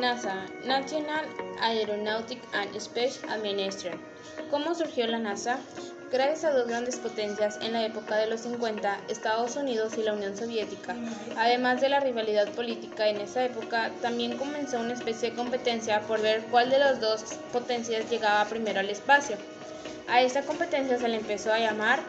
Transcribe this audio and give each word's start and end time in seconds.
NASA, 0.00 0.46
National 0.64 1.26
Aeronautic 1.60 2.40
and 2.54 2.74
Space 2.76 3.20
Administration. 3.28 4.00
¿Cómo 4.50 4.74
surgió 4.74 5.06
la 5.06 5.18
NASA? 5.18 5.58
Gracias 6.10 6.44
a 6.44 6.52
dos 6.52 6.66
grandes 6.66 6.96
potencias 6.96 7.58
en 7.60 7.74
la 7.74 7.84
época 7.84 8.16
de 8.16 8.26
los 8.26 8.40
50, 8.40 8.98
Estados 9.08 9.56
Unidos 9.56 9.98
y 9.98 10.02
la 10.02 10.14
Unión 10.14 10.36
Soviética, 10.38 10.96
además 11.36 11.82
de 11.82 11.90
la 11.90 12.00
rivalidad 12.00 12.48
política 12.52 13.08
en 13.08 13.20
esa 13.20 13.44
época, 13.44 13.90
también 14.00 14.38
comenzó 14.38 14.80
una 14.80 14.94
especie 14.94 15.30
de 15.30 15.36
competencia 15.36 16.00
por 16.00 16.22
ver 16.22 16.44
cuál 16.50 16.70
de 16.70 16.78
las 16.78 16.98
dos 17.00 17.22
potencias 17.52 18.10
llegaba 18.10 18.46
primero 18.46 18.80
al 18.80 18.88
espacio. 18.88 19.36
A 20.08 20.22
esta 20.22 20.42
competencia 20.42 20.98
se 20.98 21.08
le 21.08 21.18
empezó 21.18 21.52
a 21.52 21.60
llamar 21.60 22.00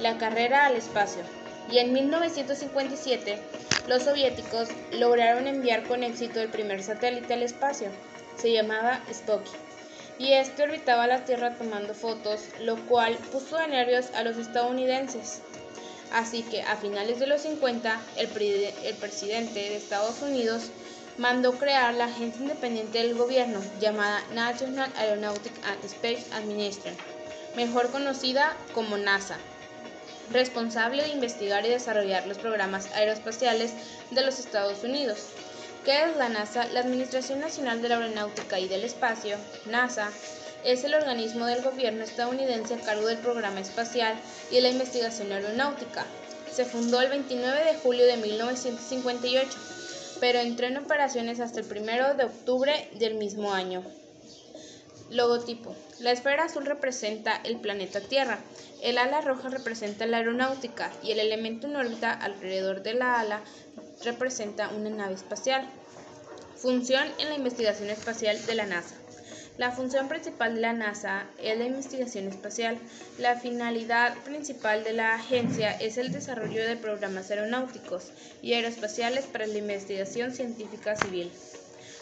la 0.00 0.18
carrera 0.18 0.66
al 0.66 0.74
espacio, 0.74 1.22
y 1.70 1.78
en 1.78 1.92
1957 1.92 3.38
los 3.88 4.02
soviéticos 4.02 4.68
lograron 4.92 5.46
enviar 5.46 5.84
con 5.84 6.02
éxito 6.02 6.40
el 6.40 6.48
primer 6.48 6.82
satélite 6.82 7.34
al 7.34 7.42
espacio. 7.42 7.88
Se 8.36 8.52
llamaba 8.52 9.00
Spocky 9.12 9.52
y 10.18 10.32
este 10.32 10.64
orbitaba 10.64 11.06
la 11.06 11.24
Tierra 11.24 11.56
tomando 11.56 11.94
fotos, 11.94 12.40
lo 12.60 12.76
cual 12.86 13.16
puso 13.32 13.58
de 13.58 13.68
nervios 13.68 14.06
a 14.14 14.22
los 14.22 14.36
estadounidenses. 14.38 15.42
Así 16.12 16.42
que 16.42 16.62
a 16.62 16.76
finales 16.76 17.18
de 17.18 17.26
los 17.26 17.42
50, 17.42 18.00
el, 18.16 18.28
el 18.84 18.94
presidente 18.96 19.60
de 19.60 19.76
Estados 19.76 20.22
Unidos 20.22 20.70
mandó 21.18 21.52
crear 21.52 21.94
la 21.94 22.04
agencia 22.04 22.42
independiente 22.42 22.98
del 22.98 23.14
gobierno 23.14 23.60
llamada 23.80 24.22
National 24.34 24.90
Aeronautic 24.96 25.52
and 25.64 25.84
Space 25.84 26.26
Administration, 26.32 26.94
mejor 27.56 27.90
conocida 27.90 28.56
como 28.74 28.98
NASA, 28.98 29.36
responsable 30.32 31.02
de 31.02 31.10
investigar 31.10 31.64
y 31.64 31.70
desarrollar 31.70 32.26
los 32.26 32.38
programas 32.38 32.92
aeroespaciales 32.94 33.72
de 34.10 34.22
los 34.22 34.38
Estados 34.38 34.84
Unidos. 34.84 35.26
¿Qué 35.84 36.02
es 36.02 36.16
la 36.16 36.28
NASA? 36.28 36.66
La 36.68 36.80
Administración 36.80 37.40
Nacional 37.40 37.80
de 37.80 37.88
la 37.88 37.98
Aeronáutica 37.98 38.58
y 38.58 38.66
del 38.66 38.82
Espacio, 38.84 39.36
NASA, 39.66 40.10
es 40.64 40.82
el 40.82 40.94
organismo 40.94 41.46
del 41.46 41.62
gobierno 41.62 42.02
estadounidense 42.02 42.74
a 42.74 42.80
cargo 42.80 43.06
del 43.06 43.18
programa 43.18 43.60
espacial 43.60 44.16
y 44.50 44.56
de 44.56 44.62
la 44.62 44.70
investigación 44.70 45.30
aeronáutica. 45.30 46.04
Se 46.52 46.64
fundó 46.64 47.00
el 47.00 47.10
29 47.10 47.64
de 47.64 47.78
julio 47.78 48.04
de 48.06 48.16
1958, 48.16 49.48
pero 50.18 50.40
entró 50.40 50.66
en 50.66 50.78
operaciones 50.78 51.38
hasta 51.38 51.60
el 51.60 51.66
1 51.66 52.14
de 52.14 52.24
octubre 52.24 52.88
del 52.98 53.14
mismo 53.14 53.52
año. 53.52 53.84
Logotipo. 55.10 55.76
La 56.00 56.10
esfera 56.10 56.44
azul 56.44 56.66
representa 56.66 57.40
el 57.44 57.60
planeta 57.60 58.00
Tierra, 58.00 58.40
el 58.82 58.98
ala 58.98 59.20
roja 59.20 59.48
representa 59.48 60.04
la 60.04 60.16
aeronáutica 60.16 60.92
y 61.02 61.12
el 61.12 61.20
elemento 61.20 61.68
en 61.68 61.76
órbita 61.76 62.12
alrededor 62.12 62.82
de 62.82 62.94
la 62.94 63.20
ala 63.20 63.42
representa 64.04 64.68
una 64.70 64.90
nave 64.90 65.14
espacial. 65.14 65.68
Función 66.56 67.04
en 67.18 67.28
la 67.28 67.36
investigación 67.36 67.88
espacial 67.90 68.44
de 68.46 68.54
la 68.56 68.66
NASA. 68.66 68.96
La 69.58 69.70
función 69.70 70.08
principal 70.08 70.56
de 70.56 70.60
la 70.60 70.72
NASA 70.72 71.26
es 71.38 71.56
la 71.56 71.64
investigación 71.64 72.26
espacial. 72.26 72.78
La 73.18 73.36
finalidad 73.36 74.14
principal 74.24 74.84
de 74.84 74.92
la 74.92 75.14
agencia 75.14 75.70
es 75.70 75.96
el 75.96 76.12
desarrollo 76.12 76.66
de 76.66 76.76
programas 76.76 77.30
aeronáuticos 77.30 78.10
y 78.42 78.52
aeroespaciales 78.52 79.24
para 79.26 79.46
la 79.46 79.56
investigación 79.56 80.32
científica 80.32 80.96
civil. 80.96 81.32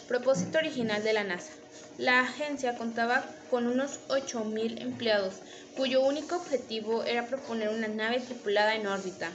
Propósito 0.07 0.59
original 0.59 1.03
de 1.03 1.13
la 1.13 1.23
NASA. 1.23 1.51
La 1.97 2.19
agencia 2.19 2.77
contaba 2.77 3.25
con 3.49 3.65
unos 3.65 3.99
8.000 4.09 4.79
empleados, 4.79 5.33
cuyo 5.75 6.01
único 6.01 6.35
objetivo 6.35 7.03
era 7.03 7.25
proponer 7.25 7.69
una 7.69 7.87
nave 7.87 8.19
tripulada 8.19 8.75
en 8.75 8.85
órbita. 8.85 9.31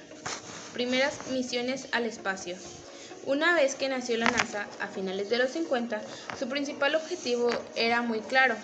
Primeras 0.73 1.29
misiones 1.33 1.89
al 1.91 2.07
espacio. 2.07 2.57
Una 3.27 3.53
vez 3.55 3.75
que 3.75 3.89
nació 3.89 4.17
la 4.17 4.31
NASA, 4.31 4.69
a 4.81 4.87
finales 4.87 5.29
de 5.29 5.39
los 5.39 5.51
50, 5.51 6.01
su 6.39 6.49
principal 6.49 6.95
objetivo 6.95 7.51
era 7.75 8.03
muy 8.03 8.21
claro, 8.21 8.55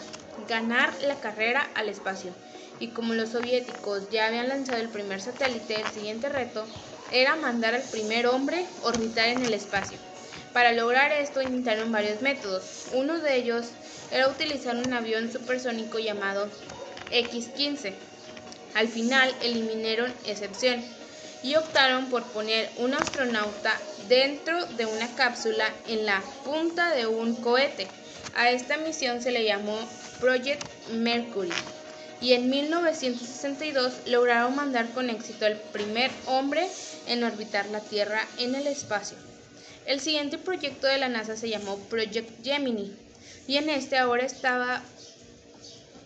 ganar 0.49 0.95
la 1.03 1.17
carrera 1.17 1.69
al 1.75 1.89
espacio. 1.89 2.33
Y 2.79 2.89
como 2.89 3.15
los 3.15 3.31
soviéticos 3.31 4.11
ya 4.11 4.27
habían 4.27 4.49
lanzado 4.49 4.78
el 4.78 4.91
primer 4.91 5.21
satélite, 5.21 5.81
el 5.81 5.88
siguiente 5.88 6.28
reto 6.28 6.65
era 7.11 7.34
mandar 7.34 7.75
al 7.75 7.83
primer 7.83 8.28
hombre 8.28 8.65
orbitar 8.84 9.28
en 9.28 9.44
el 9.44 9.55
espacio. 9.55 9.99
Para 10.53 10.73
lograr 10.73 11.13
esto 11.13 11.43
intentaron 11.43 11.93
varios 11.93 12.23
métodos. 12.23 12.87
Uno 12.93 13.19
de 13.19 13.37
ellos 13.37 13.67
era 14.11 14.29
utilizar 14.29 14.77
un 14.77 14.93
avión 14.93 15.31
supersónico 15.31 15.99
llamado 15.99 16.49
X-15. 17.11 17.95
Al 18.75 18.89
final 18.89 19.35
eliminaron 19.43 20.13
excepción 20.27 20.83
y 21.43 21.55
optaron 21.57 22.07
por 22.07 22.25
poner 22.25 22.71
un 22.79 22.95
astronauta 22.95 23.79
dentro 24.09 24.65
de 24.67 24.87
una 24.87 25.09
cápsula 25.15 25.73
en 25.89 26.07
la 26.07 26.23
punta 26.45 26.91
de 26.91 27.07
un 27.07 27.37
cohete. 27.37 27.87
A 28.35 28.51
esta 28.51 28.77
misión 28.77 29.23
se 29.23 29.33
le 29.33 29.45
llamó 29.45 29.79
Project 30.21 30.63
Mercury 30.91 31.53
y 32.21 32.33
en 32.33 32.49
1962 32.51 33.93
lograron 34.07 34.57
mandar 34.57 34.89
con 34.91 35.11
éxito 35.11 35.47
al 35.47 35.57
primer 35.57 36.11
hombre 36.27 36.67
en 37.07 37.25
orbitar 37.25 37.67
la 37.67 37.81
Tierra 37.81 38.27
en 38.39 38.55
el 38.55 38.67
espacio. 38.67 39.17
El 39.87 40.01
siguiente 40.01 40.37
proyecto 40.37 40.87
de 40.87 40.99
la 40.99 41.09
NASA 41.09 41.37
se 41.37 41.49
llamó 41.49 41.79
Project 41.79 42.45
Gemini 42.45 42.93
y 43.47 43.57
en 43.57 43.71
este 43.71 43.97
ahora 43.97 44.25
estaba 44.25 44.83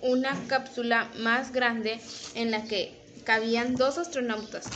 una 0.03 0.37
cápsula 0.49 1.11
más 1.19 1.53
grande 1.53 1.99
en 2.35 2.51
la 2.51 2.65
que 2.65 2.93
cabían 3.25 3.77
dos 3.77 3.99
astronautas 3.99 4.67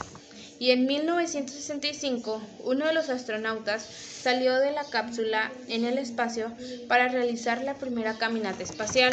y 0.58 0.70
en 0.70 0.86
1965 0.86 2.40
uno 2.60 2.86
de 2.86 2.94
los 2.94 3.10
astronautas 3.10 3.82
salió 3.82 4.58
de 4.58 4.72
la 4.72 4.84
cápsula 4.84 5.52
en 5.68 5.84
el 5.84 5.98
espacio 5.98 6.52
para 6.88 7.08
realizar 7.08 7.62
la 7.62 7.74
primera 7.74 8.16
caminata 8.16 8.62
espacial. 8.62 9.12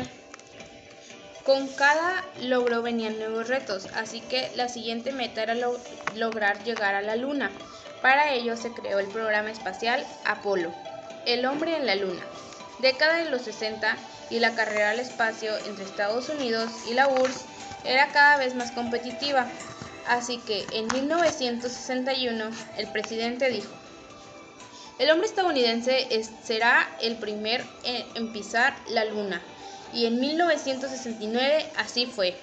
Con 1.43 1.67
cada 1.67 2.23
logro 2.41 2.81
venían 2.81 3.17
nuevos 3.17 3.47
retos, 3.47 3.87
así 3.95 4.21
que 4.21 4.51
la 4.55 4.69
siguiente 4.69 5.11
meta 5.11 5.43
era 5.43 5.55
lograr 6.15 6.63
llegar 6.63 6.95
a 6.95 7.01
la 7.01 7.15
Luna. 7.15 7.51
Para 8.01 8.33
ello 8.33 8.57
se 8.57 8.71
creó 8.73 8.99
el 8.99 9.07
programa 9.07 9.51
espacial 9.51 10.05
Apolo, 10.25 10.73
el 11.25 11.45
hombre 11.45 11.75
en 11.75 11.85
la 11.85 11.95
Luna. 11.95 12.23
Década 12.79 13.23
de 13.23 13.29
los 13.29 13.43
60 13.43 13.95
y 14.29 14.39
la 14.39 14.55
carrera 14.55 14.91
al 14.91 14.99
espacio 14.99 15.51
entre 15.65 15.85
Estados 15.85 16.29
Unidos 16.29 16.71
y 16.89 16.93
la 16.93 17.07
URSS 17.07 17.45
era 17.85 18.07
cada 18.11 18.37
vez 18.37 18.55
más 18.55 18.71
competitiva, 18.71 19.47
Así 20.07 20.39
que 20.39 20.65
en 20.71 20.87
1961 20.87 22.49
el 22.77 22.87
presidente 22.87 23.49
dijo, 23.49 23.69
el 24.99 25.09
hombre 25.09 25.27
estadounidense 25.27 26.07
será 26.43 26.89
el 27.01 27.15
primer 27.17 27.63
en 27.83 28.31
pisar 28.33 28.75
la 28.89 29.05
luna. 29.05 29.41
Y 29.93 30.05
en 30.05 30.19
1969 30.19 31.65
así 31.75 32.05
fue. 32.05 32.35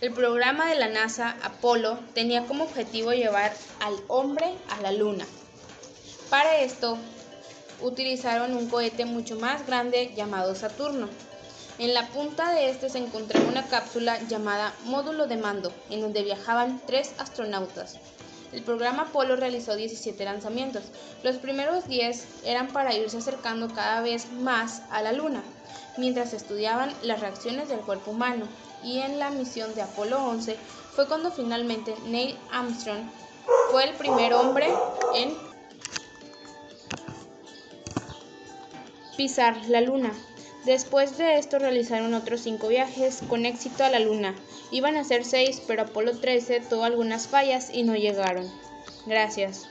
El 0.00 0.14
programa 0.14 0.70
de 0.70 0.76
la 0.76 0.88
NASA 0.88 1.36
Apolo 1.42 1.98
tenía 2.14 2.46
como 2.46 2.64
objetivo 2.64 3.12
llevar 3.12 3.52
al 3.80 3.94
hombre 4.08 4.54
a 4.70 4.80
la 4.80 4.92
luna. 4.92 5.26
Para 6.30 6.60
esto 6.60 6.96
utilizaron 7.82 8.56
un 8.56 8.70
cohete 8.70 9.04
mucho 9.04 9.38
más 9.38 9.66
grande 9.66 10.14
llamado 10.16 10.54
Saturno. 10.54 11.10
En 11.78 11.92
la 11.92 12.06
punta 12.08 12.50
de 12.52 12.70
este 12.70 12.88
se 12.88 12.96
encontraba 12.96 13.46
una 13.46 13.68
cápsula 13.68 14.18
llamada 14.26 14.72
módulo 14.84 15.26
de 15.26 15.36
mando, 15.36 15.70
en 15.90 16.00
donde 16.00 16.22
viajaban 16.22 16.80
tres 16.86 17.12
astronautas. 17.18 17.98
El 18.52 18.62
programa 18.62 19.02
Apolo 19.02 19.36
realizó 19.36 19.76
17 19.76 20.24
lanzamientos. 20.24 20.84
Los 21.22 21.36
primeros 21.36 21.86
10 21.86 22.44
eran 22.44 22.68
para 22.68 22.94
irse 22.94 23.18
acercando 23.18 23.68
cada 23.68 24.00
vez 24.00 24.30
más 24.32 24.82
a 24.90 25.02
la 25.02 25.12
Luna, 25.12 25.42
mientras 25.96 26.32
estudiaban 26.32 26.92
las 27.02 27.20
reacciones 27.20 27.68
del 27.68 27.80
cuerpo 27.80 28.10
humano. 28.10 28.46
Y 28.82 28.98
en 28.98 29.18
la 29.18 29.30
misión 29.30 29.74
de 29.74 29.82
Apolo 29.82 30.24
11 30.24 30.56
fue 30.94 31.06
cuando 31.06 31.30
finalmente 31.30 31.94
Neil 32.06 32.36
Armstrong 32.50 33.08
fue 33.70 33.84
el 33.84 33.94
primer 33.94 34.34
hombre 34.34 34.68
en 35.14 35.36
pisar 39.16 39.56
la 39.68 39.80
Luna. 39.80 40.12
Después 40.64 41.16
de 41.16 41.38
esto 41.38 41.58
realizaron 41.58 42.12
otros 42.12 42.42
cinco 42.42 42.68
viajes 42.68 43.22
con 43.26 43.46
éxito 43.46 43.82
a 43.82 43.88
la 43.88 43.98
Luna. 43.98 44.34
Iban 44.70 44.96
a 44.96 45.04
ser 45.04 45.24
seis, 45.24 45.62
pero 45.66 45.82
Apolo 45.82 46.18
13 46.18 46.60
tuvo 46.60 46.84
algunas 46.84 47.28
fallas 47.28 47.70
y 47.72 47.82
no 47.82 47.94
llegaron. 47.94 48.50
Gracias. 49.06 49.69